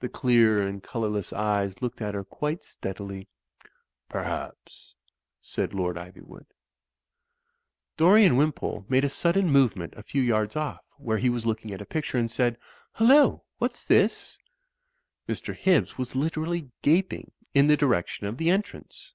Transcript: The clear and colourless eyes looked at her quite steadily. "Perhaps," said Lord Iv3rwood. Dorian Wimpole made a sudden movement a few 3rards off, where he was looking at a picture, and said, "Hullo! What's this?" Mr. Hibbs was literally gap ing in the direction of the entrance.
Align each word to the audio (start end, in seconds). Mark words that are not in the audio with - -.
The 0.00 0.08
clear 0.08 0.60
and 0.60 0.82
colourless 0.82 1.32
eyes 1.32 1.80
looked 1.80 2.00
at 2.02 2.16
her 2.16 2.24
quite 2.24 2.64
steadily. 2.64 3.28
"Perhaps," 4.08 4.96
said 5.40 5.72
Lord 5.72 5.94
Iv3rwood. 5.94 6.46
Dorian 7.96 8.34
Wimpole 8.36 8.84
made 8.88 9.04
a 9.04 9.08
sudden 9.08 9.48
movement 9.48 9.94
a 9.96 10.02
few 10.02 10.24
3rards 10.24 10.56
off, 10.56 10.82
where 10.96 11.18
he 11.18 11.30
was 11.30 11.46
looking 11.46 11.72
at 11.72 11.80
a 11.80 11.84
picture, 11.86 12.18
and 12.18 12.28
said, 12.28 12.58
"Hullo! 12.94 13.44
What's 13.58 13.84
this?" 13.84 14.36
Mr. 15.28 15.54
Hibbs 15.54 15.96
was 15.96 16.16
literally 16.16 16.72
gap 16.82 17.12
ing 17.12 17.30
in 17.54 17.68
the 17.68 17.76
direction 17.76 18.26
of 18.26 18.38
the 18.38 18.50
entrance. 18.50 19.14